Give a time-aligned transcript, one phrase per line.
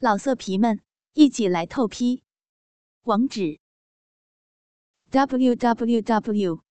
[0.00, 0.80] 老色皮们，
[1.14, 2.22] 一起来透批！
[3.02, 3.58] 网址
[5.10, 6.62] ：w w w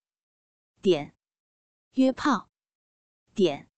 [0.80, 1.14] 点
[1.92, 2.48] 约炮
[3.34, 3.68] 点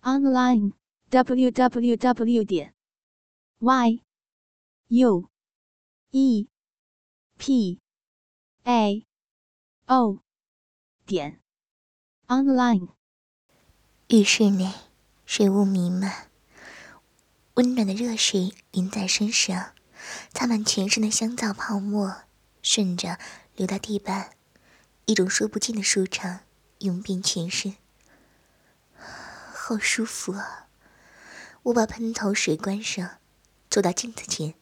[0.00, 0.72] online
[1.10, 2.74] w w w 点
[3.60, 4.02] y
[4.88, 5.30] u
[6.10, 6.48] e
[7.38, 7.80] p
[8.64, 9.06] a
[9.86, 10.18] o
[11.06, 11.40] 点
[12.26, 12.88] online。
[14.08, 14.74] 浴室内，
[15.24, 16.31] 水雾弥漫。
[17.54, 19.72] 温暖的热水淋在身上，
[20.32, 22.22] 擦满全身的香皂泡沫，
[22.62, 23.18] 顺着
[23.54, 24.30] 流到地板，
[25.04, 26.40] 一种说不尽的舒畅
[26.78, 27.76] 涌遍全身，
[28.96, 30.66] 好舒服啊！
[31.64, 33.18] 我把喷头水关上，
[33.68, 34.54] 坐到镜子前，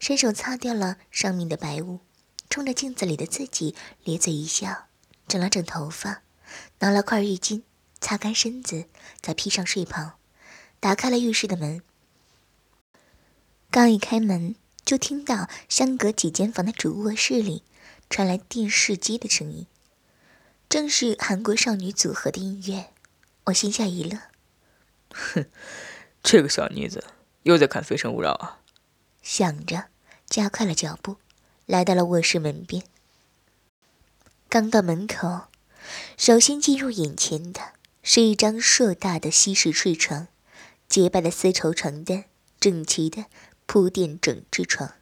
[0.00, 2.00] 伸手擦掉了上面的白雾，
[2.50, 4.88] 冲着镜子里的自己咧嘴一笑，
[5.28, 6.22] 整了整头发，
[6.80, 7.62] 拿了块浴巾
[8.00, 8.88] 擦干身子，
[9.20, 10.18] 再披上睡袍，
[10.80, 11.80] 打开了浴室的门。
[13.74, 17.64] 刚一开门，就听到相隔几间房的主卧室里
[18.08, 19.66] 传来电视机的声音，
[20.68, 22.90] 正是韩国少女组合的音乐。
[23.46, 24.20] 我心下一乐，
[25.12, 25.46] 哼，
[26.22, 27.02] 这个小妮子
[27.42, 28.60] 又在看《非诚勿扰》啊！
[29.22, 29.86] 想着，
[30.26, 31.16] 加快了脚步，
[31.66, 32.84] 来到了卧室门边。
[34.48, 35.48] 刚到门口，
[36.16, 37.72] 首先进入眼前的
[38.04, 40.28] 是一张硕大的西式睡床，
[40.88, 42.26] 洁白的丝绸床单，
[42.60, 43.24] 整齐的。
[43.66, 44.94] 铺垫整只床，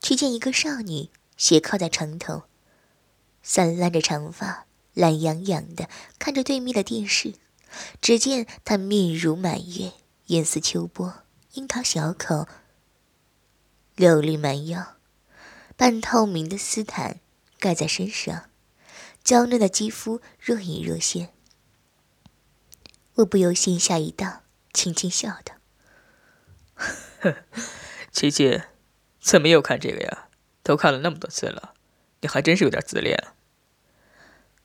[0.00, 2.44] 却见一个少女斜靠在床头，
[3.42, 5.88] 散乱着长发，懒洋洋的
[6.18, 7.34] 看着对面的电视。
[8.00, 9.92] 只见她面如满月，
[10.26, 11.22] 颜似秋波，
[11.54, 12.46] 樱桃小口，
[13.96, 14.96] 柳绿蛮腰，
[15.76, 17.20] 半透明的丝毯
[17.58, 18.48] 盖在身上，
[19.24, 21.32] 娇嫩的肌肤若隐若现。
[23.16, 25.53] 我不由心下一荡，轻轻笑道。
[27.24, 27.36] 呵，
[28.12, 28.60] 琪琪，
[29.18, 30.28] 怎么又看这个呀？
[30.62, 31.72] 都看了那么多次了，
[32.20, 33.22] 你还真是有点自恋。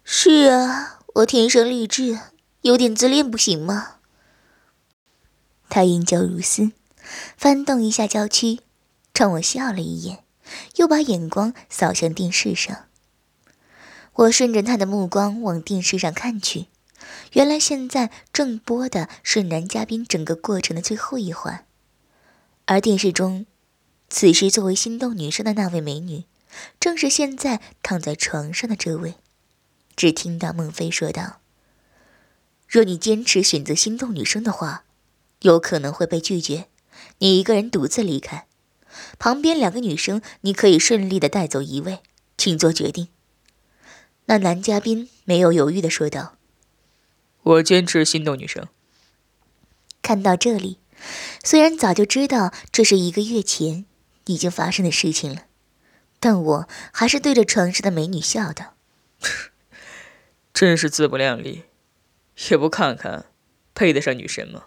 [0.03, 2.19] 是啊，我天生丽质，
[2.61, 3.95] 有点自恋不行吗？
[5.69, 6.72] 他眼角如丝，
[7.38, 8.59] 翻动一下娇躯，
[9.13, 10.23] 冲我笑了一眼，
[10.75, 12.88] 又把眼光扫向电视上。
[14.13, 16.67] 我顺着他的目光往电视上看去，
[17.34, 21.66] 原来现在正播的是男嘉宾整个过程的最后一环。
[22.69, 23.47] 而电视中，
[24.12, 26.25] 此时作为心动女生的那位美女，
[26.80, 29.16] 正是现在躺在床上的这位。
[29.96, 31.41] 只听到孟非说道
[32.69, 34.84] ：“若你坚持选择心动女生的话，
[35.41, 36.68] 有可能会被拒绝，
[37.18, 38.46] 你一个人独自离开。
[39.18, 42.03] 旁边两个女生，你可以顺利的带走一位，
[42.38, 43.08] 请做决定。”
[44.25, 46.38] 那男嘉宾没有犹豫的说道
[47.41, 48.68] ：“我坚持心动女生。”
[50.03, 50.78] 看到这里。
[51.43, 53.85] 虽然早就知道这是一个月前
[54.25, 55.43] 已经发生的事情了，
[56.19, 58.75] 但我还是对着床上的美女笑道
[60.53, 61.63] ：“真是自不量力，
[62.49, 63.25] 也不看看
[63.73, 64.65] 配得上女神吗？”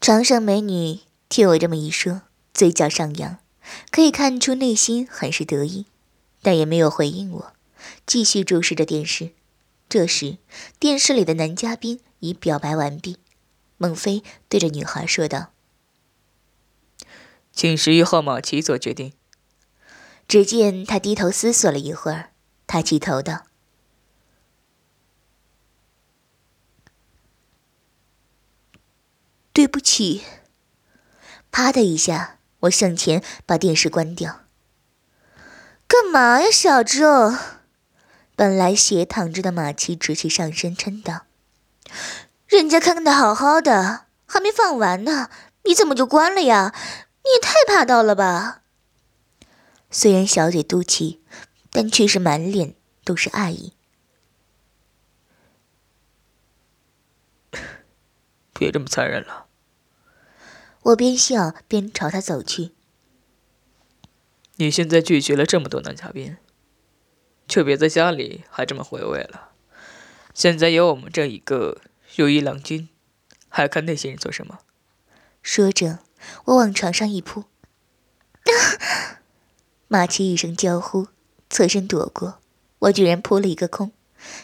[0.00, 2.22] 床上美女听我这么一说，
[2.54, 3.38] 嘴角上扬，
[3.90, 5.86] 可以看出内心很是得意，
[6.40, 7.52] 但也没有回应我，
[8.06, 9.30] 继续注视着电视。
[9.88, 10.38] 这时，
[10.78, 13.18] 电视里的男嘉宾已表白完毕。
[13.82, 15.52] 孟非对着女孩说道
[17.50, 19.14] ：“请十一号马奇做决定。”
[20.28, 22.32] 只见他低头思索了一会儿，
[22.66, 23.46] 抬起头道
[29.54, 30.24] ：“对不起。”
[31.50, 34.42] 啪的一下，我向前把电视关掉。
[35.88, 37.38] 干嘛呀，小郑？
[38.36, 41.24] 本来斜躺着的马奇直起上身，嗔道。
[42.50, 45.30] 人家看的好好的，还没放完呢，
[45.62, 46.74] 你怎么就关了呀？
[47.22, 48.62] 你也太霸道了吧！
[49.88, 51.22] 虽然小嘴嘟起，
[51.70, 52.74] 但却是满脸
[53.04, 53.74] 都是爱意。
[58.52, 59.46] 别这么残忍了。
[60.82, 62.72] 我边笑边朝他走去。
[64.56, 66.36] 你现在拒绝了这么多男嘉宾，
[67.46, 69.52] 就别在家里还这么回味了。
[70.34, 71.80] 现在有我们这一个。
[72.16, 72.88] 如意郎君，
[73.48, 74.58] 还看那些人做什么？
[75.42, 76.00] 说着，
[76.46, 77.44] 我往床上一扑，
[79.88, 81.06] 马奇一声娇呼，
[81.48, 82.40] 侧身躲过，
[82.80, 83.92] 我居然扑了一个空，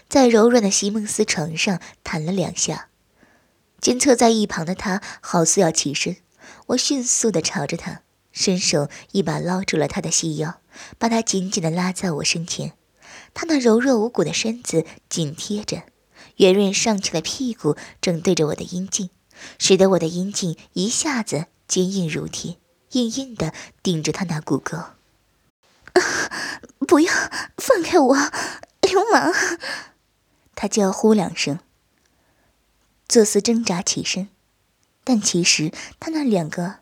[0.08, 2.88] 在柔软的席梦思床上弹了两下。
[3.80, 6.16] 见侧在一旁的他好似要起身，
[6.68, 8.02] 我迅速的朝着他
[8.32, 10.60] 伸手，一把捞住了他的细腰，
[10.98, 12.72] 把他紧紧的拉在我身前，
[13.34, 15.82] 他那柔弱无骨的身子紧贴着。
[16.36, 19.10] 圆润上翘的屁股正对着我的阴茎，
[19.58, 22.56] 使得我的阴茎一下子坚硬如铁，
[22.92, 23.52] 硬硬的
[23.82, 24.78] 顶着他那骨沟。
[26.86, 27.12] 不要
[27.56, 28.14] 放开我，
[28.82, 29.34] 流氓！
[30.54, 31.58] 他叫呼两声，
[33.08, 34.28] 作似挣扎起身，
[35.04, 36.76] 但其实他那两个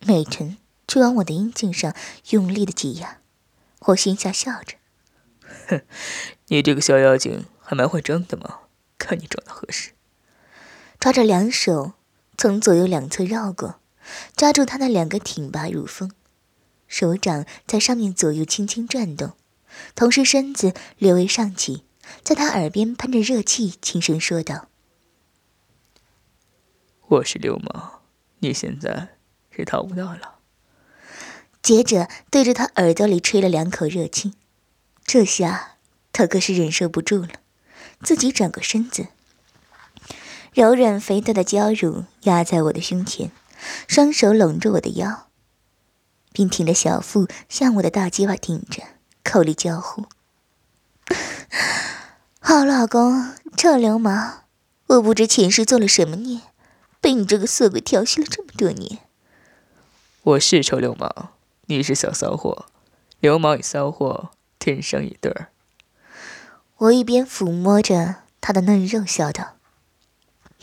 [0.00, 1.94] 美臀就往我的阴茎上
[2.30, 3.18] 用力的挤压。
[3.80, 4.76] 我心下笑着，
[5.68, 5.82] 哼，
[6.48, 8.62] 你这个小妖精还蛮会装的嘛，
[8.98, 9.92] 看你装的合适。
[10.98, 11.92] 抓着两手
[12.36, 13.78] 从左右两侧绕过，
[14.34, 16.10] 抓住他那两个挺拔如风。
[16.88, 19.34] 手掌在上面左右轻轻转动，
[19.94, 21.84] 同时身子略微上起，
[22.24, 24.66] 在他耳边喷着热气，轻声说道
[27.06, 28.00] ：“我是流氓，
[28.40, 29.10] 你现在
[29.52, 30.40] 是逃不掉了。”
[31.62, 34.34] 接着对着他耳朵里吹了两口热气，
[35.04, 35.76] 这下
[36.12, 37.34] 他可是忍受不住了，
[38.02, 39.08] 自己转过身子，
[40.52, 43.30] 柔软肥大的娇乳压在我的胸前，
[43.86, 45.26] 双手拢着我的腰。
[46.32, 48.84] 并挺着小腹向我的大鸡巴顶着，
[49.24, 50.04] 口里娇呼
[52.38, 54.44] ：“好老公，臭流氓！
[54.86, 56.42] 我不知前世做了什么孽，
[57.00, 59.00] 被你这个色鬼调戏了这么多年。”
[60.22, 61.30] 我是臭流氓，
[61.66, 62.66] 你是小骚货，
[63.18, 64.30] 流氓与骚货
[64.60, 65.49] 天生一对儿。
[66.80, 69.56] 我一边抚摸着他的嫩肉，笑道：“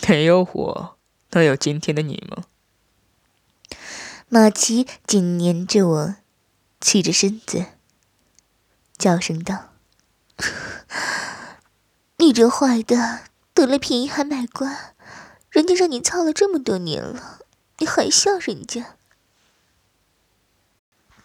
[0.10, 0.98] 没有我，
[1.30, 2.46] 能有今天的你吗？”
[4.28, 6.16] 马奇紧黏着我，
[6.82, 7.66] 屈着身子，
[8.98, 9.76] 叫声道
[12.18, 14.96] ：“你这坏的，得了便宜还卖乖，
[15.52, 17.42] 人家让你操了这么多年了，
[17.78, 18.96] 你还笑人家？”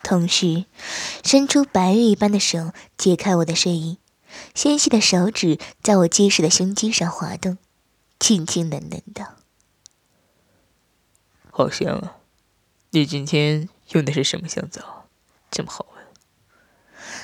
[0.05, 0.67] 同时，
[1.25, 3.99] 伸出白玉一般的手解开我的睡衣，
[4.55, 7.59] 纤细的手指在我结实的胸肌上滑动，
[8.21, 9.35] 轻轻喃喃道
[11.51, 12.17] ：“好香啊！”
[12.91, 15.07] 你今天用的是什么香皂，
[15.51, 16.05] 这么好闻？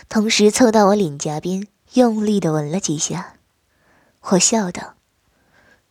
[0.09, 3.35] 同时凑到我脸颊边，用力的闻了几下。
[4.21, 4.95] 我笑道：“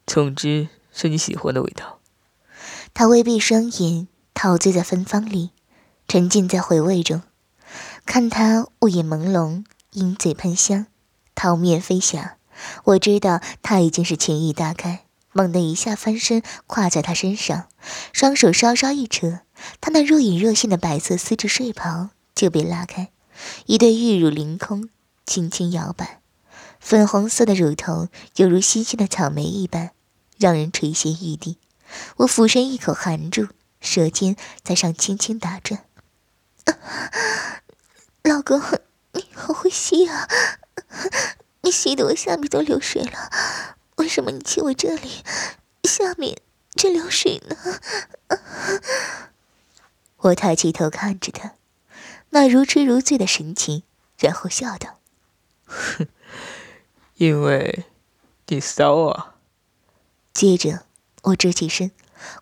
[0.08, 2.00] 总之是你喜欢的味道。”
[2.96, 5.52] 他微闭双眼，陶醉在芬芳里，
[6.08, 7.22] 沉浸在回味中。
[8.06, 10.88] 看他雾眼朦胧，鹰嘴喷香，
[11.38, 12.38] 桃面飞霞，
[12.84, 15.04] 我知道他已经是情欲大开。
[15.34, 17.68] 猛地一下翻身，跨在他身上，
[18.12, 19.42] 双手稍稍一扯，
[19.80, 23.12] 他那若隐若现的白色丝质睡袍就被拉开，
[23.68, 24.90] 一对玉乳凌空，
[25.28, 26.22] 轻轻摇摆，
[26.80, 28.08] 粉红色的乳头
[28.38, 29.92] 犹如新鲜的草莓一般，
[30.40, 31.60] 让人垂涎欲滴。
[32.18, 33.50] 我俯身一口含住，
[33.80, 35.84] 舌尖在上轻轻打转。
[38.24, 38.60] 老公，
[39.14, 40.28] 你好会吸啊！
[41.62, 43.32] 你吸得我下面都流水了。
[43.98, 45.24] 为什么你亲我这里，
[45.84, 46.38] 下面
[46.76, 47.56] 却流水呢？
[50.18, 51.56] 我抬起头看着他，
[52.30, 53.84] 那如痴如醉的神情，
[54.18, 55.00] 然后笑道
[55.66, 56.08] ：“哼，
[57.16, 57.86] 因为
[58.48, 59.36] 你骚啊。”
[60.34, 60.86] 接着
[61.24, 61.92] 我直起身，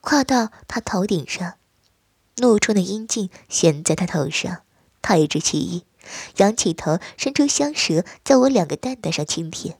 [0.01, 1.53] 跨到他头顶上，
[2.37, 4.63] 怒冲的阴茎悬在他头上，
[5.01, 5.85] 他一直起意，
[6.37, 9.79] 仰起头，伸出香舌在我两个蛋蛋上轻舔。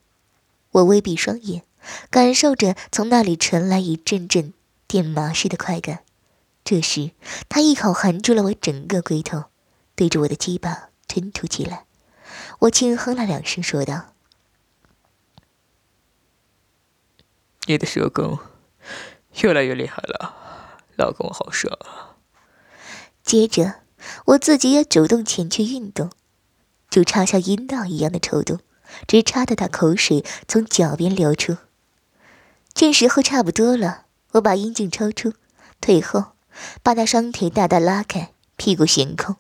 [0.72, 1.63] 我微闭双眼，
[2.10, 4.54] 感受着从那里传来一阵阵
[4.88, 6.04] 电麻似的快感。
[6.63, 7.12] 这时，
[7.48, 9.46] 他一口含住了我整个龟头，
[9.96, 11.86] 对着我的鸡巴吞吐起来。
[12.60, 14.13] 我轻哼了两声，说道
[17.67, 18.38] ：“你的舌根
[19.41, 20.36] 越来越厉害了，
[20.98, 22.17] 老公好爽啊！”
[23.24, 23.82] 接着，
[24.25, 26.09] 我自己也主动前去运动，
[26.89, 28.59] 就插像阴道一样的抽动。
[29.07, 31.57] 直插得他口水从脚边流出。
[32.74, 35.33] 这时候差不多了，我把阴茎抽出，
[35.81, 36.33] 退后，
[36.83, 39.38] 把他双腿大大拉开，屁股悬空，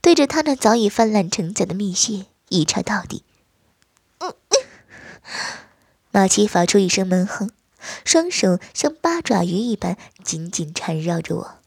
[0.00, 3.22] 对着他那早已泛滥成灾的蜜穴一插到底。
[6.10, 7.50] 马奇发出一声闷哼，
[8.04, 11.59] 双手像八爪鱼一般紧紧缠绕着我，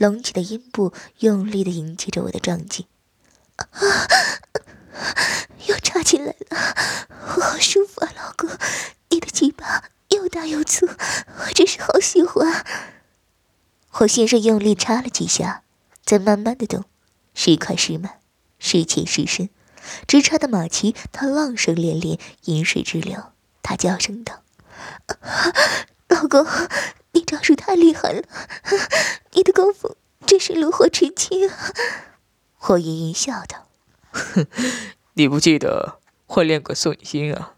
[0.00, 2.86] 隆起的阴部用力地迎接着我的撞击。
[3.56, 3.68] 啊
[5.66, 6.74] 又插进来了，
[7.36, 8.48] 我好舒服啊，老公，
[9.10, 12.64] 你的鸡巴又大又粗，我真是好喜欢。
[13.98, 15.64] 我先是用力插了几下，
[16.02, 16.86] 再慢慢的动，
[17.34, 18.20] 时快时慢，
[18.58, 19.50] 时浅时深，
[20.08, 23.32] 直插的马奇他浪声连连，饮水直流。
[23.62, 24.42] 他娇声道
[26.08, 26.46] ：“老公，
[27.12, 28.22] 你招数太厉害了，
[29.40, 31.72] 你的功夫真是炉火纯青啊。”
[32.68, 33.68] 我盈盈笑道。
[34.10, 34.46] 哼，
[35.14, 37.54] 你不记得我练过送你心啊？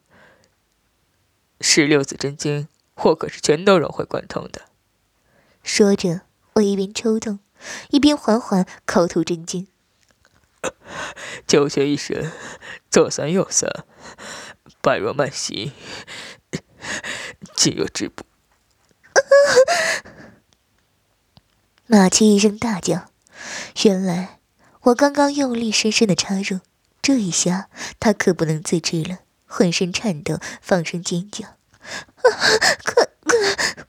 [1.60, 4.62] 十六字真经我可是全都融会贯通的。
[5.64, 6.20] 说着，
[6.52, 7.40] 我一边抽动，
[7.90, 9.66] 一边缓缓口吐真经。
[11.48, 12.30] 九泉一神，
[12.88, 13.68] 左三右三，
[14.80, 15.72] 百若慢行，
[17.56, 18.24] 尽有止步。
[21.94, 23.11] 马七一声大叫，
[23.84, 24.40] 原来
[24.80, 26.61] 我刚刚用力深深的插入，
[27.02, 27.68] 这一下
[28.00, 31.44] 他可不能自制了，浑身颤抖，放声尖叫
[31.84, 32.22] ：“啊，
[32.82, 33.37] 快快，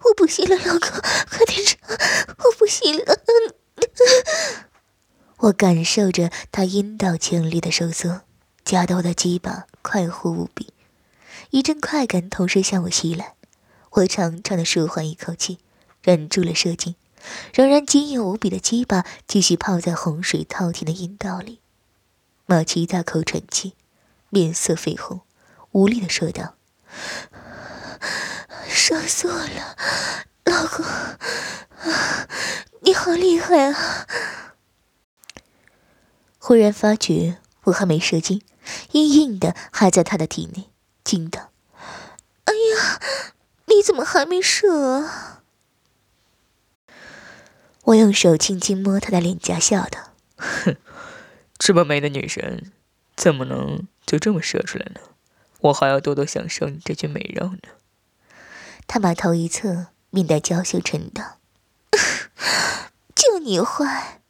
[0.03, 0.89] 我不行了，老公，
[1.29, 1.79] 快点上，
[2.39, 3.19] 我不行了！”
[5.39, 8.23] 我感受着他阴道强烈的收缩，
[8.65, 10.73] 夹得我的鸡巴快活无比，
[11.51, 13.35] 一阵快感同时向我袭来，
[13.91, 15.59] 我长长的舒缓一口气，
[16.01, 16.95] 忍住了射精，
[17.53, 21.59] 仍然坚硬无比的鸡巴继续泡在洪水滔天的阴道里。
[22.45, 23.73] 马奇大口喘气，
[24.29, 25.21] 面色绯红，
[25.71, 26.55] 无力的说道
[28.67, 29.77] ：“射死我了，
[30.45, 30.85] 老公，
[32.81, 34.05] 你好厉害啊！”
[36.37, 38.41] 忽然发觉我还没射精，
[38.91, 40.69] 硬硬的还在他的体内，
[41.05, 41.51] 惊道
[42.43, 42.99] ：“哎呀，
[43.67, 45.42] 你怎么还没射啊？”
[47.83, 50.77] 我用手轻轻摸她的脸颊，笑道：“哼，
[51.57, 52.71] 这么美的女神，
[53.15, 55.01] 怎么能就这么射出来呢？
[55.59, 57.59] 我还要多多享受你这具美肉呢。”
[58.87, 61.39] 他把头一侧，面带娇羞，嗔道
[63.15, 64.21] ：“就你坏！”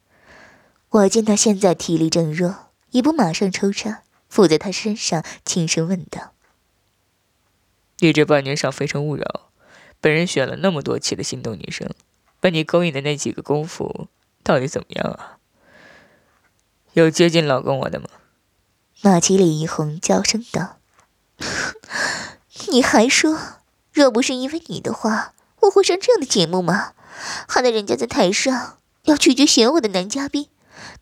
[0.90, 6.32] 我见他现在体力正弱，也不马上抽插，附在他身上轻声问道
[7.98, 9.22] ：“你这半年上《非诚勿扰》，
[10.00, 11.90] 本人选了那么多期的心动女生，
[12.44, 14.06] 被你勾引的那几个功夫
[14.42, 15.38] 到底怎么样啊？
[16.92, 18.06] 有接近老公我的吗？”
[19.00, 20.76] 马麒脸一红，娇声道
[22.68, 23.40] ：“你还说，
[23.94, 26.92] 若不是因为你的话，我会上这样的节目吗？
[27.48, 30.50] 害得人家在台上要拒绝选我的男嘉宾。”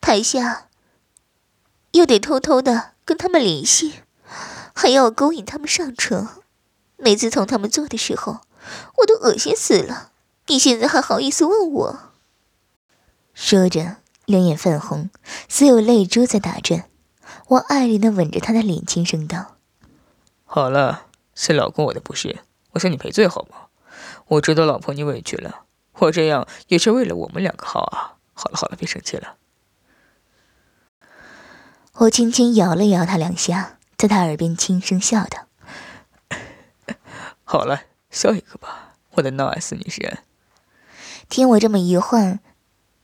[0.00, 0.68] 台下
[1.90, 3.94] 又得偷偷的跟他们联系，
[4.72, 6.40] 还要勾引他们上床。
[6.98, 8.42] 每次从他们做的时候，
[8.98, 10.11] 我都恶心死了。
[10.46, 11.98] 你现在还好意思问我？
[13.32, 13.96] 说着，
[14.26, 15.08] 两眼泛红，
[15.48, 16.88] 似有泪珠在打转。
[17.48, 19.56] 我爱怜的吻着她的脸，轻声道
[20.44, 22.40] ：“好了，是老公我的不是，
[22.72, 23.68] 我向你赔罪好吗？
[24.26, 25.64] 我知道老婆你委屈了，
[25.98, 28.18] 我这样也是为了我们两个好啊。
[28.34, 29.36] 好了好了，别生气了。”
[31.94, 35.46] 我轻轻摇了摇他两下，在他耳边轻声笑道
[37.44, 40.18] ：“好了，笑一个吧，我的闹 S 女神。”
[41.32, 42.40] 听我这么一唤，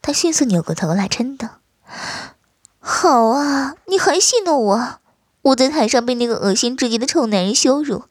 [0.02, 1.60] 他迅速扭过头来，嗔道
[2.78, 5.00] ：“好啊，你还戏弄我？
[5.40, 8.04] 我在台上被那个恶心至极的臭男人羞辱，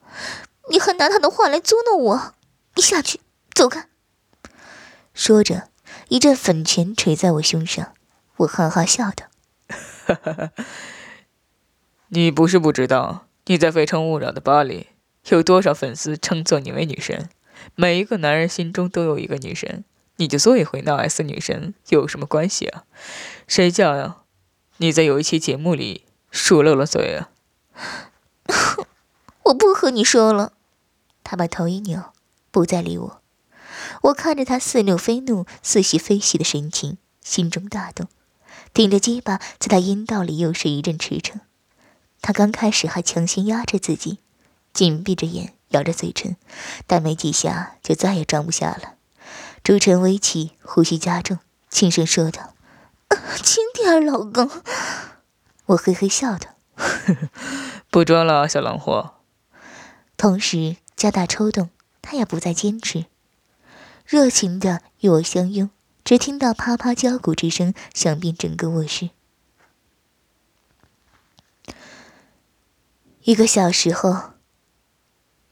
[0.72, 2.34] 你还拿他的话来捉弄我？
[2.74, 3.20] 你下去，
[3.54, 3.90] 走开！”
[5.14, 5.70] 说着，
[6.10, 7.94] 一阵粉拳捶在我胸上，
[8.38, 9.28] 我哈哈笑道。
[12.10, 14.88] 你不是不知道，你在《非诚勿扰》的吧里
[15.28, 17.30] 有多少粉丝称作你为女神？
[17.76, 19.84] 每一个男人心中都有一个女神，
[20.18, 22.84] 你就做一回闹 S 女神有什么关系啊？
[23.48, 24.18] 谁叫呀？
[24.78, 27.30] 你在有一期节目里说漏了嘴啊？
[29.44, 30.54] 我不和你说了。
[31.24, 32.14] 他把头一扭，
[32.52, 33.22] 不再理我。
[34.04, 38.08] 我看着他似怒非怒、似喜非喜的神情，心中大动。
[38.74, 41.40] 顶着鸡巴在他阴道里又是一阵驰骋，
[42.22, 44.20] 他刚开始还强行压着自己，
[44.74, 46.36] 紧闭着眼，咬着嘴唇，
[46.86, 48.97] 但没几下就再也装不下了，
[49.68, 52.54] 朱唇微起，呼吸加重，轻声说道
[53.44, 54.50] ：“轻点，老公。”
[55.68, 56.56] 我嘿嘿笑道：
[57.92, 59.16] “不装了，小狼货。”
[60.16, 61.70] 同时加大抽动，
[62.02, 63.08] 他也不再坚持，
[64.06, 65.70] 热情的与我相拥。
[66.06, 69.10] 只听到啪啪交鼓之声响遍整个卧室。
[73.24, 74.32] 一个小时后，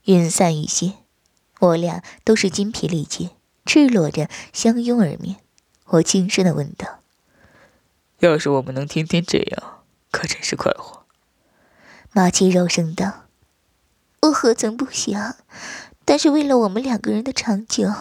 [0.06, 0.94] 云散雨歇，
[1.60, 3.32] 我俩都是筋疲力竭，
[3.66, 5.38] 赤裸着相拥而眠。
[5.86, 7.02] 我轻声的问道
[8.20, 11.06] ：“要是我们能天天这样，可真是快活。”
[12.14, 13.26] 马七柔声道
[14.24, 15.36] ：“我何曾不想？
[16.06, 17.92] 但是为了我们两个人的长久，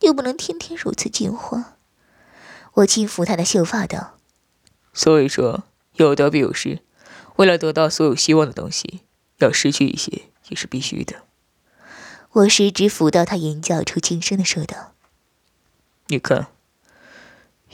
[0.00, 1.76] 又不能天天如此进化。”
[2.74, 4.18] 我轻抚他的秀发道
[4.92, 6.82] ：“所以说，有得必有失。
[7.36, 9.00] 为了得到所有希望的东西，
[9.38, 11.22] 要失去一些也是必须的。”
[12.32, 14.92] 我食指抚到他眼角处，轻声的说道
[16.08, 16.46] ：“你看，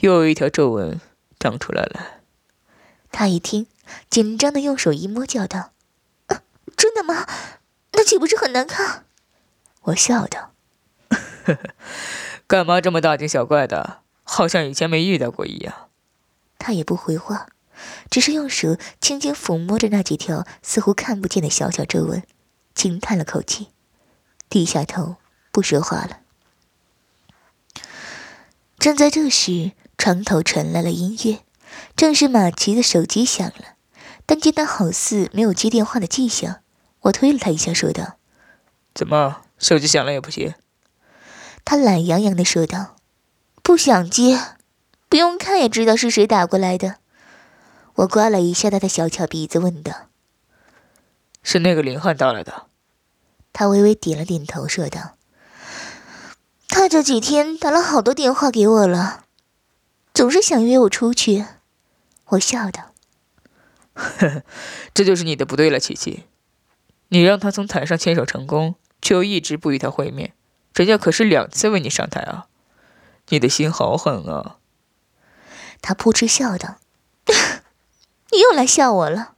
[0.00, 1.00] 又有一条皱纹
[1.38, 2.22] 长出来了。”
[3.12, 3.66] 他一听，
[4.08, 5.72] 紧张的用手一摸，叫道
[6.28, 6.42] ：“啊
[6.76, 7.26] 真的吗？
[7.92, 9.04] 那岂不是很难看？”
[9.82, 10.52] 我笑道
[11.10, 11.58] ：“呵呵，
[12.46, 14.00] 干嘛这么大惊小怪的？
[14.24, 15.90] 好像以前没遇到过一样。
[16.58, 17.48] 他也不回话，
[18.08, 22.22] 只是用手轻轻抚摸着那几条似乎看不见的小小皱纹，
[22.74, 23.68] 轻叹了口气，
[24.48, 25.16] 低下头
[25.50, 26.20] 不说话了。
[28.82, 31.38] 正在这时，床头传来了音乐，
[31.94, 33.76] 正是马奇的手机响了，
[34.26, 36.62] 但见他好似没有接电话的迹象，
[37.02, 38.16] 我推了他一下，说道
[38.92, 40.56] ：“怎么，手机响了也不接？”
[41.64, 42.96] 他懒洋洋的说道
[43.62, 44.56] ：“不想接，
[45.08, 46.96] 不用看也知道是谁打过来的。”
[47.94, 50.08] 我刮了一下他的小巧鼻子，问道
[51.44, 52.66] ：“是那个林汉打来的？”
[53.54, 55.21] 他微微点了点头，说道：“他
[56.92, 59.24] 这几天打了好多电话给我了，
[60.12, 61.46] 总是想约我出去。”
[62.28, 62.92] 我笑道
[63.96, 64.42] ：“呵呵，
[64.92, 66.24] 这就是你的不对了，琪琪。
[67.08, 70.34] 你让他从台上牵手成功，却又一直不与他会面。”
[70.76, 72.48] 人家可是两次为你上台啊，
[73.28, 74.58] 你的心好狠啊！
[75.80, 76.76] 他扑哧笑道：
[78.32, 79.32] “你又来笑我了，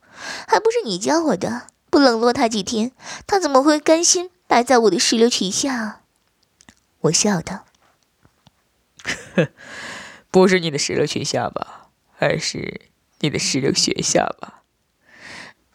[0.49, 1.69] 还不是你教我的？
[1.89, 2.91] 不冷落他几天，
[3.29, 6.01] 他怎么会甘心败在我的石榴裙下？”
[7.05, 7.67] 我笑道：
[10.31, 14.63] “不是你的石榴裙下吧，而是你的石榴雪下吧？”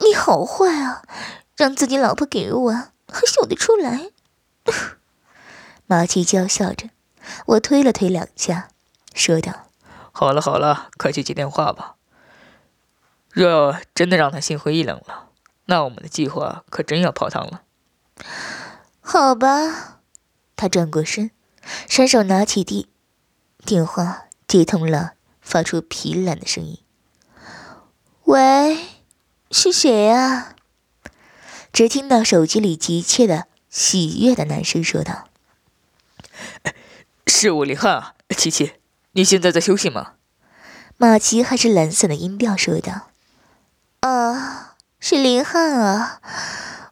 [0.02, 1.04] 你好坏啊，
[1.56, 4.10] 让自己老婆给我，还笑得出来？
[5.86, 6.90] 马奇娇笑着，
[7.48, 8.70] 我推了推两下，
[9.14, 9.68] 说道
[10.12, 11.96] ：“好了好了，快去接电话吧。
[13.32, 15.30] 若真的让他心灰意冷了，
[15.66, 17.62] 那我们的计划可真要泡汤了。”
[19.02, 19.99] 好吧，
[20.60, 21.32] 他转过身，
[21.88, 22.84] 伸手拿起电
[23.66, 26.80] 电话，接通了，发出疲懒的声音
[28.28, 28.78] ：“喂，
[29.52, 30.56] 是谁啊？”
[31.72, 35.30] 只听到手机里急切的、喜悦的男声说道。
[37.26, 38.74] 是我林汉啊，琪琪，
[39.14, 40.16] 你现在在休息吗？
[40.98, 43.12] 马奇还是懒散的音调说道
[44.02, 46.20] ：“啊，是林汉啊，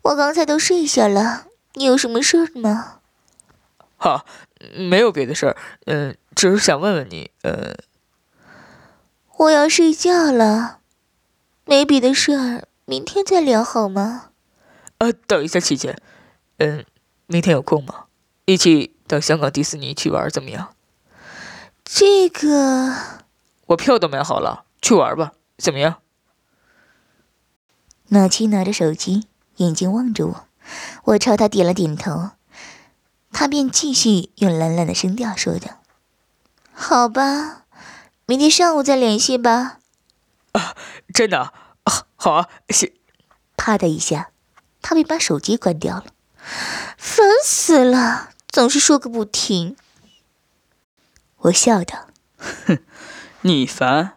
[0.03, 2.93] 我刚才都睡下了，你有什么事吗
[3.97, 4.25] ？”“好，
[4.77, 7.75] 没有别的事儿，嗯，只是想问问你，呃……
[9.37, 10.79] 我要睡觉了，
[11.65, 14.29] 没别的事儿，明天再聊好吗
[14.99, 15.93] ？”“啊，等一下，琪琪，
[16.57, 16.85] 嗯，
[17.25, 18.05] 明天有空吗？
[18.45, 20.75] 一起。”到香港迪士尼去玩怎么样？
[21.85, 22.93] 这个
[23.67, 26.01] 我票都买好了，去玩吧，怎么样？
[28.09, 30.47] 马七拿着手机，眼睛望着我，
[31.05, 32.31] 我朝他点了点头，
[33.39, 35.77] 他便继续用懒懒的声调说道
[36.73, 37.65] ：“好吧，
[38.25, 39.77] 明天上午再联系吧。”
[40.53, 40.75] 啊，
[41.13, 42.93] 真的啊，好啊，谢。
[43.55, 44.31] 啪的一下，
[44.81, 46.05] 他便把手机关掉了，
[46.97, 48.31] 烦死了。
[48.47, 49.77] 总是说个不停。
[51.41, 52.07] 我笑道
[52.65, 52.79] ：“哼，
[53.41, 54.13] 你烦，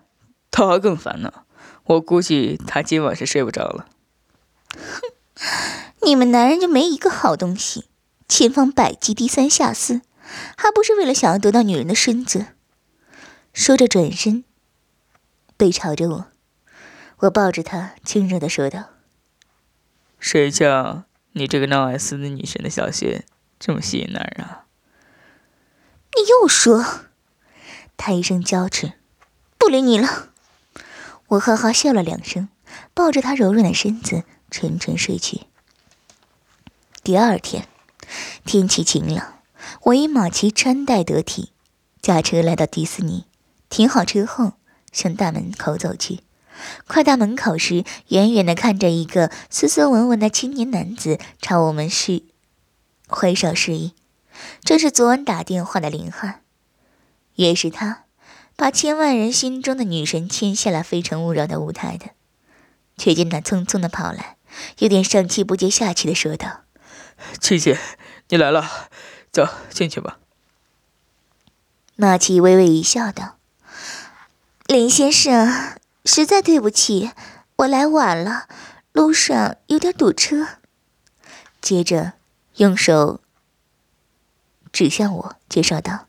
[0.51, 1.45] 他还更烦呢。
[1.85, 3.87] 我估计他今晚是睡不着了。”
[4.75, 5.13] 哼，
[6.07, 7.90] 你们男人就没一个好东西，
[8.31, 10.03] 千方百计低三下四，
[10.57, 12.47] 还不是为了想要得到女人的身子？
[13.53, 14.45] 说着转身，
[15.57, 16.27] 背朝着我，
[17.19, 18.91] 我抱着他，轻柔的说道
[20.21, 23.25] ：“谁叫你这个闹爱斯的女神的小穴？”
[23.59, 24.65] 这么吸引男人啊！
[26.15, 27.03] 你又说，
[27.97, 28.93] 他一声娇斥，
[29.59, 30.29] 不理你了。
[31.27, 32.49] 我哈哈笑了两声，
[32.95, 35.43] 抱着他柔软的身子沉沉睡去。
[37.03, 37.67] 第二天，
[38.45, 39.41] 天气晴朗，
[39.83, 41.53] 我以马奇穿戴得体，
[42.01, 43.25] 驾车来到迪士尼，
[43.69, 44.55] 停好车后
[44.93, 46.21] 向大门口走去。
[46.87, 52.25] 快到门口时，远远的看着一个斯斯文文的青年男子朝我们示。
[53.09, 53.95] 挥手示意，
[54.63, 56.43] 这是昨晚打电话的林汉，
[57.35, 58.05] 也是他
[58.57, 62.11] 把千万人心中的女神牵下了《非诚勿扰》的舞台的。
[62.99, 64.37] 却见他匆匆的跑来，
[64.81, 66.65] 有点上气不接下气的说道
[67.41, 67.79] ：“七姐，
[68.31, 68.89] 你来了，
[69.31, 70.19] 走进去吧。”
[71.95, 73.37] 马奇微微一笑，道
[74.67, 77.11] ：“林先生，实在对不起，
[77.57, 78.49] 我来晚了，
[78.93, 80.49] 路上有点堵车。”
[81.61, 82.15] 接着。
[82.57, 83.21] 用手
[84.71, 86.07] 指向我，介绍道：“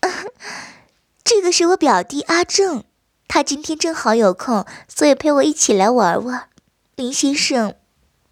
[1.24, 2.84] 这个是我表弟阿正，
[3.26, 6.48] 他今天正好有空，所以陪我一起来玩玩。
[6.94, 7.74] 林先生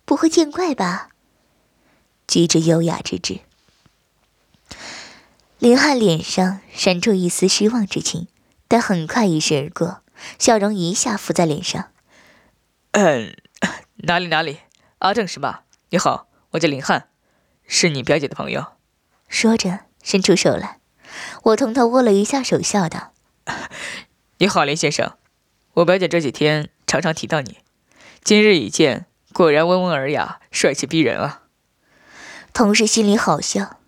[0.04, 1.08] 不会见怪吧？”
[2.26, 3.40] 举止优雅之至。
[5.58, 8.28] 林汉脸上闪出一丝失望之情，
[8.68, 10.02] 但很快一闪而过，
[10.38, 11.90] 笑容一下浮在脸上。
[12.92, 13.36] “嗯，
[14.04, 14.58] 哪里哪里，
[14.98, 15.64] 阿正是吧？
[15.90, 17.08] 你好，我叫林汉。”
[17.66, 18.74] 是你表姐的朋友，
[19.26, 20.80] 说着伸出手来，
[21.44, 23.14] 我同他握了一下手，笑道
[24.36, 25.16] ：“你好，林先生，
[25.72, 27.56] 我表姐这几天常常提到你，
[28.22, 31.43] 今日一见，果然温文尔雅，帅气逼人啊。”
[32.54, 33.80] 同事心里好笑，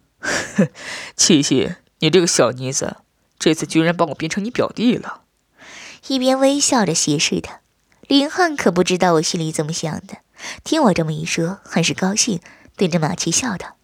[1.17, 2.97] 七七，你这个小妮子，
[3.39, 5.23] 这次居然把我变成你表弟了。
[6.09, 7.61] 一边微笑着斜视他，
[8.09, 10.17] 林汉可不知道我心里怎么想的，
[10.65, 12.41] 听我这么一说，很是高兴，
[12.77, 13.77] 对着马奇笑道。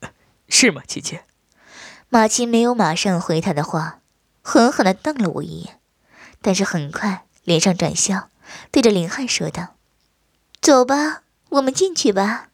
[0.50, 1.20] 是吗，琪琪？
[2.10, 4.00] 马奇没有马上回他的话，
[4.42, 5.80] 狠狠地瞪了我一眼，
[6.42, 8.28] 但是很快脸上转笑，
[8.70, 9.76] 对着林汉说道
[10.60, 12.48] ：“走吧，我们进去吧。”“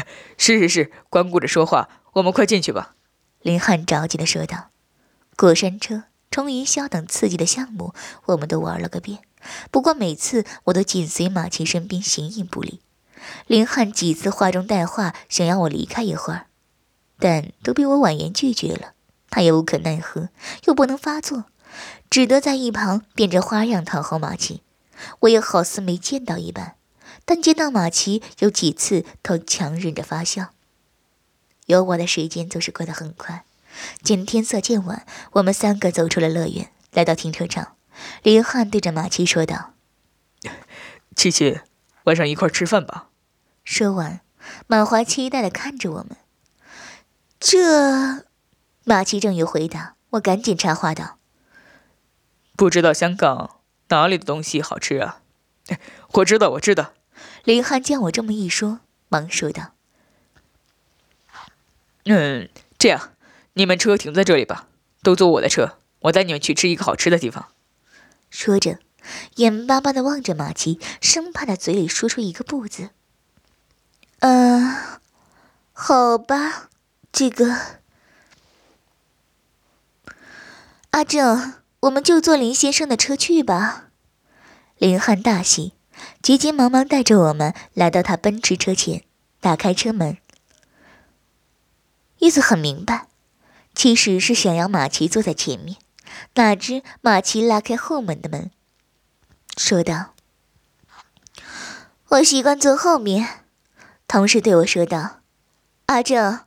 [0.42, 2.94] 是是是，光顾着说话，我们快进去吧。”
[3.42, 4.70] 林汉着急地说道。
[5.36, 7.92] 过山车、冲云霄等刺激的项目，
[8.24, 9.18] 我们都玩了个遍。
[9.70, 12.80] 不过每次我都紧随马奇身边，形影不离。
[13.46, 16.46] 林汉几次话中带话，想要我离开一会儿。
[17.18, 18.94] 但都被我婉言拒绝了，
[19.28, 20.30] 他也无可奈何，
[20.64, 21.44] 又不能发作，
[22.08, 24.62] 只得在一旁变着花样讨好马奇。
[25.20, 26.76] 我也好似没见到一般，
[27.30, 30.52] 但见到马奇有几次都强忍着发笑。
[31.66, 33.44] 有我的时间总是过得很快。
[34.02, 37.76] 见天色渐晚，我们三个走出了乐园，来到停车场。
[38.24, 39.74] 林汉对着马奇说道
[41.14, 41.60] ：“七七，
[42.02, 43.10] 晚上一块吃饭吧。”
[43.62, 44.22] 说完，
[44.66, 46.16] 满怀期待的看着我们。
[47.38, 48.24] 这，
[48.82, 51.18] 马奇正有回答，我赶紧插话道
[52.56, 55.22] ：“不知道香港哪里的东西好吃啊？”
[56.14, 56.94] 我知道，我知道。
[57.44, 59.72] 林汉见我这么一说，忙说道
[62.04, 62.48] ：“嗯，
[62.78, 63.12] 这样，
[63.54, 64.68] 你们车停在这里吧，
[65.02, 67.48] 都坐我的车，我带你们去吃一个好吃的地方。”
[68.30, 68.78] 说着，
[69.36, 72.90] 眼巴巴的望着马奇，生怕他嘴里说出一个“不”字。
[74.20, 74.76] 嗯，
[75.72, 76.68] 好吧。
[77.12, 77.80] 这个，
[80.90, 83.86] 阿正，我们就坐林先生的车去吧。
[84.78, 85.72] 林汉大喜，
[86.22, 89.04] 急急忙忙带着我们来到他奔驰车前，
[89.40, 90.18] 打开车门，
[92.18, 93.08] 意思很明白，
[93.74, 95.76] 其实是想要马奇坐在前面。
[96.34, 98.50] 哪知马奇拉开后门的门，
[99.56, 100.14] 说道
[102.08, 103.44] ：“我习惯坐后面。”
[104.06, 105.20] 同时对我说道
[105.86, 106.40] ：“阿正。”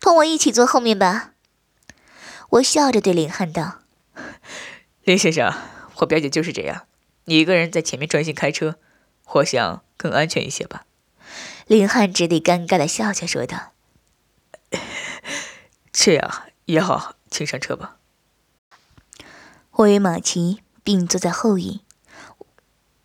[0.00, 1.32] 同我一起坐后面吧。
[2.50, 3.80] 我笑着对林汉道
[5.02, 5.52] ：“林先生，
[5.96, 6.86] 我表姐就是这样，
[7.24, 8.78] 你一个人在前面专心开车，
[9.32, 10.84] 我想更安全一些吧。”
[11.66, 13.72] 林汉只得尴尬的笑笑说道
[15.92, 17.96] ：“这样也好，请上车吧。”
[19.72, 21.82] 我与马奇并坐在后椅，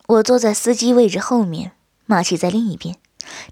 [0.06, 1.72] 我坐在司机位置后面，
[2.06, 2.96] 马奇在另一边，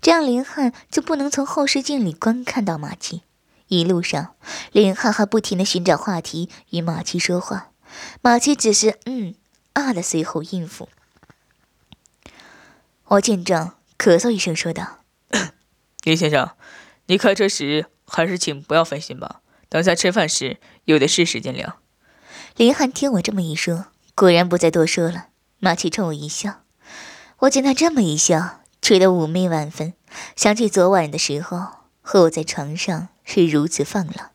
[0.00, 3.22] 这样林汉就不能从后视镜里观看到马奇。
[3.66, 4.34] 一路上，
[4.72, 7.72] 林汉还不停的寻找话题与马奇说话，
[8.22, 9.34] 马奇只是嗯
[9.74, 10.88] 啊的随后应付。
[13.10, 15.00] 我见状，咳嗽一声说道
[16.04, 16.52] ：“林先生，
[17.06, 19.40] 你开车时还是请不要分心吧。
[19.68, 21.80] 等下吃饭时有的是时间聊。”
[22.54, 25.26] 林汉听我这么一说，果然不再多说了。
[25.58, 26.62] 马奇冲我一笑，
[27.40, 29.94] 我见他这么一笑，觉得妩媚万分，
[30.36, 31.66] 想起昨晚的时候
[32.00, 33.08] 和我在床上。
[33.24, 34.30] 是如此放浪，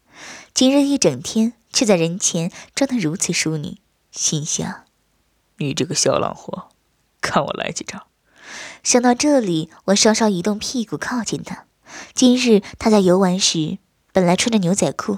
[0.54, 3.80] 今日一整天却在人前装得如此淑女，
[4.12, 4.86] 心想：
[5.58, 6.70] 你这个小浪货，
[7.20, 8.08] 看我来几招！
[8.86, 11.66] 想到这里，我稍稍移动屁股靠近他。
[12.14, 13.80] 今日他在游玩时
[14.14, 15.18] 本来穿着牛仔裤，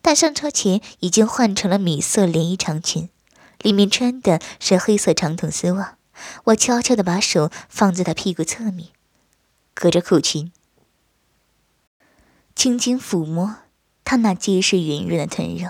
[0.00, 3.10] 但上车前已经换成了米色连衣长裙，
[3.60, 5.98] 里面穿的是黑色长筒丝袜。
[6.44, 8.88] 我悄悄地把手放在他屁股侧面，
[9.74, 10.50] 隔着裤裙。
[12.56, 13.56] 轻轻抚摸
[14.02, 15.68] 他那结实圆润的臀肉，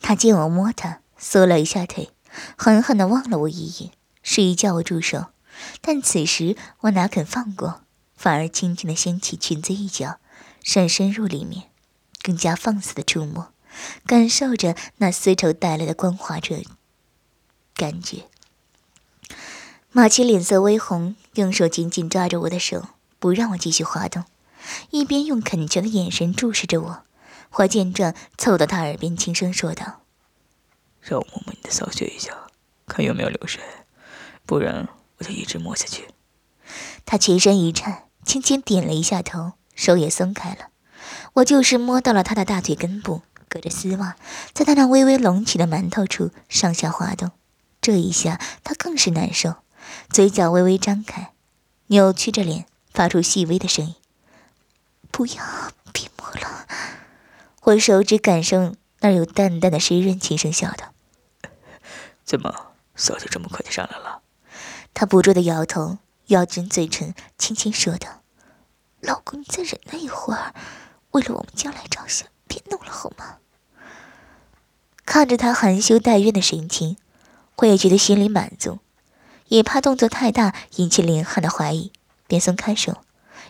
[0.00, 2.10] 他见我摸他，缩了一下腿，
[2.56, 3.90] 狠狠地望了我一眼，
[4.22, 5.24] 示意叫我住手。
[5.80, 7.82] 但此时我哪肯放过，
[8.16, 10.18] 反而轻轻地掀起裙子一角，
[10.62, 11.70] 深深入里面，
[12.22, 13.52] 更加放肆地触摸，
[14.06, 16.62] 感受着那丝绸带来的光滑着
[17.74, 18.24] 感觉。
[19.92, 22.88] 马奇脸色微红，用手紧紧抓着我的手，
[23.18, 24.24] 不让我继续滑动。
[24.90, 27.04] 一边用恳求的眼神注视着我，
[27.52, 30.02] 我见状凑到他耳边轻声说道
[31.00, 32.36] ：“让我摸摸你的骚穴一下，
[32.86, 33.62] 看有没有流水，
[34.44, 36.08] 不然我就一直摸下去。”
[37.06, 40.68] 他全身一颤，轻轻点了一下头，手也松开了。
[41.34, 44.16] 我就是摸到了他的大腿根部，隔着丝袜，
[44.52, 47.30] 在他那微微隆起的馒头处上下滑动。
[47.80, 49.56] 这一下他更是难受，
[50.10, 51.32] 嘴角微微张开，
[51.86, 53.94] 扭曲着脸，发出细微的声音。
[55.12, 55.44] 不要，
[55.92, 56.66] 别摸了！
[57.62, 60.92] 我手指感受那有淡淡的湿润，轻声笑道
[62.26, 64.22] ：“怎么，骚气这么快就上来了？”
[64.98, 68.22] 他不住的摇头，咬紧嘴唇，轻轻说道
[69.02, 70.54] ：“老公，你再忍耐一会儿，
[71.10, 73.36] 为了我们将来着想，别弄了好吗？”
[75.04, 76.96] 看着他含羞带怨的神情，
[77.56, 78.78] 我也觉得心里满足，
[79.48, 81.92] 也怕动作太大引起林汉的怀疑，
[82.26, 83.02] 便松开手，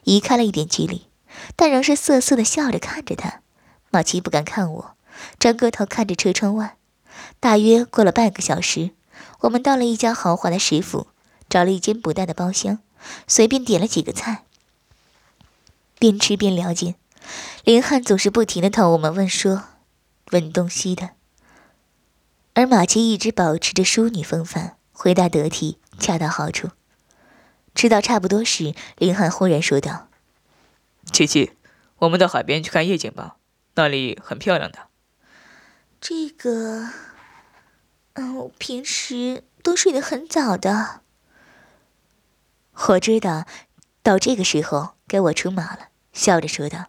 [0.03, 1.07] 移开了一点距离，
[1.55, 3.43] 但仍是涩涩的笑着看着他。
[3.91, 4.97] 马奇不敢看我，
[5.39, 6.77] 转过头看着车窗外。
[7.39, 8.91] 大约过了半个小时，
[9.43, 11.07] 我们到了一家豪华的食府。
[11.57, 12.81] 找了一间不大的包厢，
[13.27, 14.45] 随便点了几个菜，
[15.99, 16.97] 边吃边聊天。
[17.65, 19.63] 林汉总是不停的讨我们问说，
[20.33, 21.13] 问东西的，
[22.53, 26.69] 而马七一直保持着淑女风范，回答得体，恰到好处。
[27.75, 30.09] 吃到差不多时，林汉忽然说道
[31.11, 31.53] ：“琪琪，
[32.01, 33.39] 我们到海边去看夜景吧，
[33.77, 34.89] 那里很漂亮的。”
[36.03, 36.91] 这个，
[38.13, 41.01] 嗯，我平时都睡得很早的。
[42.89, 43.47] 我知道，
[44.03, 46.87] 到这个时候该我出马了，笑着说道：“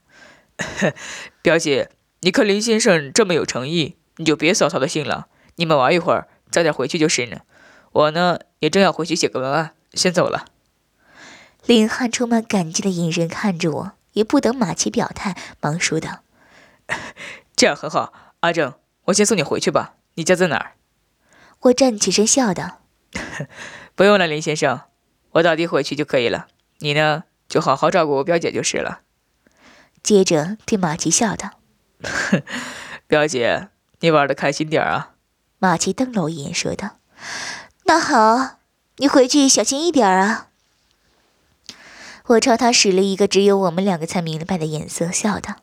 [1.41, 1.89] 表姐，
[2.21, 5.27] 你看林先生这么有诚意，你就别扫他的兴了。
[5.55, 7.43] 你们玩一会儿，早点回去就是了。
[7.93, 10.47] 我呢，也正要回去写个文案，先走了。”
[11.65, 16.19] 林汉充满感激的眼神看着我，也不等马奇表态，忙说道
[17.55, 18.73] ：“这样很好，阿正，
[19.05, 19.95] 我先送你回去吧。
[20.15, 20.73] 你家在哪儿？”
[21.61, 22.81] 我站起身笑道
[23.95, 24.81] ：“不用了，林先生。”
[25.37, 26.47] 我打的回去就可以了，
[26.79, 29.01] 你呢就好好照顾我表姐就是了。
[30.01, 31.59] 接着对马奇笑道
[33.05, 33.69] ：“表姐，
[33.99, 35.13] 你玩的开心点啊。”
[35.59, 36.97] 马奇瞪了我一眼，说道
[37.85, 38.59] ：“那好，
[38.97, 40.47] 你回去小心一点啊。”
[42.27, 45.57] 我朝他使了一个只有我们两个才明白的眼色，笑道：“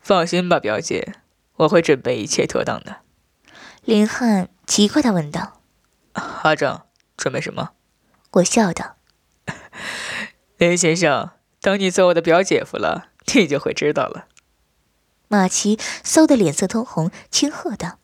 [0.00, 1.14] 放心吧，表姐，
[1.56, 2.98] 我会准备一切妥当的。”
[3.84, 5.62] 林汉奇怪的问道
[6.42, 6.82] ：“阿正。”
[7.18, 7.70] 准备什么？
[8.38, 8.96] 我笑道
[10.58, 14.28] ：“林 先生，等你做我的表姐夫了，你就会知道了。”
[15.28, 17.98] 马奇嗖的脸色通红，轻喝道：“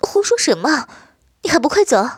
[0.00, 0.88] 胡说什么？
[1.42, 2.08] 你还不快走！”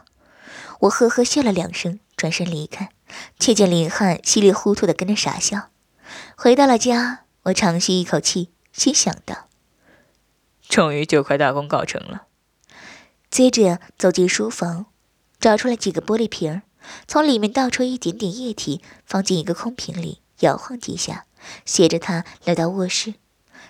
[0.81, 2.91] 我呵呵笑了两声，转身离开，
[3.39, 5.71] 却见林汉稀里糊涂的跟着傻笑。
[6.37, 9.49] 回到了家，我长吁一口气，心想道
[10.69, 12.27] ：“终于就快大功告成了。”
[13.31, 14.87] 接着走进书房。
[15.39, 16.63] 找出来几个玻璃瓶儿，
[17.07, 21.27] 从里面倒出一点点液体，放进一个空瓶里，摇晃几下，
[21.64, 23.14] 携着它来到卧室，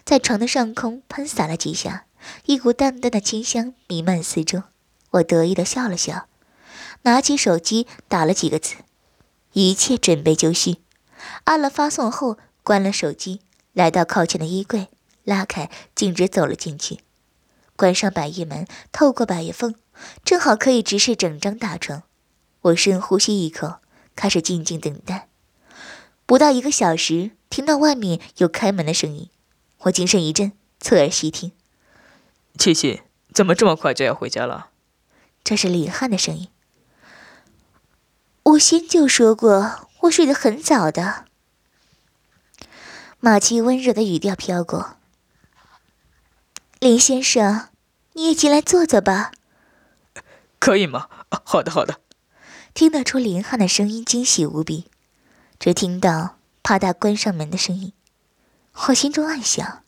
[0.05, 2.07] 在床的上空喷洒了几下，
[2.44, 4.62] 一股淡淡的清香弥漫四周。
[5.12, 6.26] 我得意的笑了笑，
[7.02, 8.74] 拿起手机打了几个字，
[9.52, 10.79] 一切准备就绪。
[11.44, 13.40] 按了发送后，关了手机，
[13.72, 14.88] 来到靠前的衣柜，
[15.24, 16.98] 拉开，径直走了进去，
[17.76, 19.74] 关上百叶门，透过百叶缝。
[20.24, 22.02] 正好可以直视整张大床，
[22.66, 23.76] 我深呼吸一口，
[24.16, 25.29] 开始静静等待。
[26.24, 29.31] 不到一个小时，听到外面有开门的声音，
[29.83, 31.52] 我精神一振，侧耳细听。
[32.59, 33.02] 七七，
[33.33, 34.70] 怎么这么快就要回家了？
[35.44, 36.48] 这是李汉的声音。
[38.42, 41.26] 我先就说过，我睡得很早的。
[43.20, 44.96] 马奇温柔的语调飘过。
[46.81, 47.68] 林先生，
[48.14, 49.31] 你也进来坐坐吧。
[50.59, 51.09] 可以吗？
[51.44, 52.00] 好的，好的。
[52.77, 54.85] 听得出林汉的声音惊喜无比，
[55.59, 57.95] 只听到啪嗒关上门的声音，
[58.89, 59.83] 我心中暗想：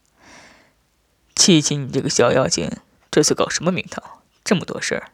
[1.35, 2.79] 七七，你这个小妖精，
[3.11, 4.23] 这次搞什么名堂？
[4.43, 5.13] 这么多事儿。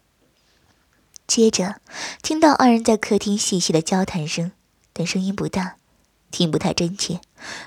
[1.26, 1.80] 接着
[2.22, 4.52] 听到二人在客厅细细的交谈声，
[4.92, 5.74] 但声音不大，
[6.30, 7.20] 听不太真切，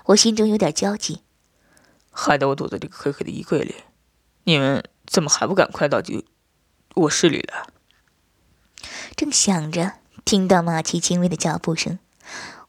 [0.05, 1.23] 我心中有点焦急，
[2.11, 3.75] 害得我躲在这个黑黑的衣柜里。
[4.45, 6.23] 你们怎么还不赶快到就
[6.95, 7.67] 卧室里来？
[9.17, 11.97] 正想着，听到马奇轻微的脚步声，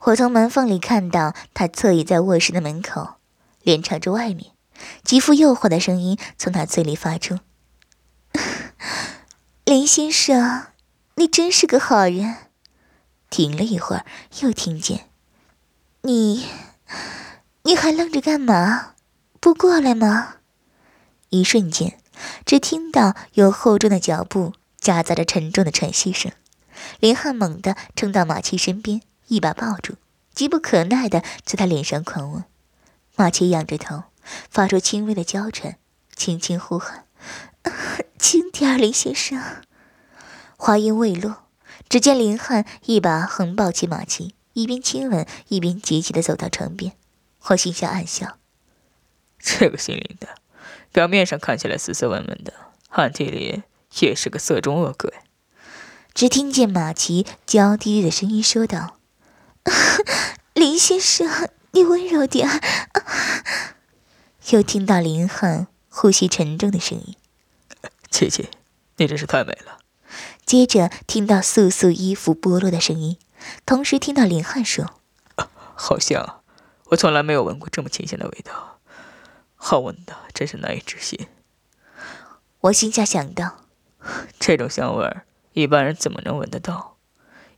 [0.00, 3.16] 我从门缝里看到他侧倚在卧室的门口，
[3.62, 4.52] 脸朝着外面，
[5.04, 7.40] 极富诱惑的声音从他嘴里发出
[9.66, 10.68] ：“林先生，
[11.16, 12.36] 你真是个好人。”
[13.28, 14.06] 停了一会儿，
[14.40, 15.10] 又听见
[16.00, 16.46] ：“你，
[17.64, 18.94] 你还愣着干嘛？
[19.38, 20.36] 不过来吗？”
[21.28, 21.98] 一瞬间，
[22.46, 24.54] 只听到有厚重的脚步。
[24.88, 26.32] 夹杂着沉重的喘息声，
[26.98, 29.96] 林汉猛地冲到马七身边，一把抱住，
[30.32, 32.44] 急不可耐地在他脸上狂吻。
[33.14, 34.04] 马七仰着头，
[34.48, 35.76] 发出轻微的娇喘，
[36.16, 37.04] 轻轻呼喊
[38.18, 39.38] ：“轻点，林先生。”
[40.56, 41.44] 话音未落，
[41.90, 46.94] 只见林汉一把横抱起马七，一边亲吻，一边急急地走到床边。
[47.48, 48.38] 我心下暗笑
[49.38, 50.28] ：“这个姓林的，
[50.90, 52.54] 表面上看起来斯斯文文的，
[52.88, 53.64] 暗地里
[54.00, 55.12] 也是个色中恶鬼。
[56.14, 58.98] 只听见马奇娇娇滴滴的声音说道
[60.54, 62.48] ：“林先生，你温柔点。
[64.50, 67.16] ”又听到林汉呼吸沉重的声音
[68.10, 68.48] ：“琪琪，
[68.96, 69.78] 你真是太美了。”
[70.44, 73.18] 接着听到素素衣服剥落的声音，
[73.66, 74.94] 同时听到林汉说
[75.76, 76.40] ：“好香，
[76.86, 78.80] 我从来没有闻过这么清香的味道，
[79.54, 81.28] 好闻的真是难以置信。”
[82.62, 83.66] 我心下想到，
[84.38, 85.26] 这种香味儿。
[85.52, 86.98] 一般人怎么能闻得到？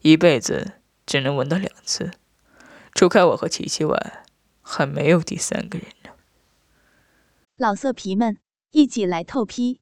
[0.01, 2.13] 一辈子只能闻到两次，
[2.95, 4.25] 除开我和琪琪外，
[4.63, 6.11] 还没有第三个人呢。
[7.57, 8.39] 老色皮们，
[8.71, 9.81] 一起来透批！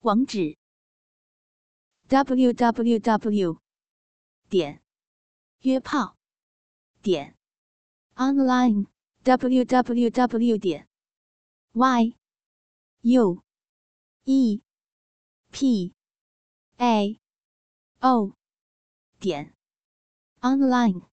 [0.00, 0.58] 网址
[2.08, 3.58] ：w w w
[4.50, 4.82] 点
[5.60, 6.16] 约炮
[7.00, 7.36] 点
[8.16, 8.86] online
[9.22, 10.88] w w w 点
[11.72, 12.14] y
[13.02, 13.42] u
[14.24, 14.62] e
[15.50, 15.92] p
[16.78, 17.20] a。
[18.00, 18.34] 哦，
[19.18, 19.54] 点
[20.40, 21.09] ，online。